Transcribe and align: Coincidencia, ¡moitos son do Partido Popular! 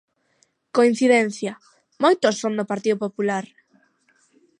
Coincidencia, 0.77 1.53
¡moitos 2.03 2.35
son 2.41 2.53
do 2.59 2.69
Partido 2.71 2.97
Popular! 3.05 3.45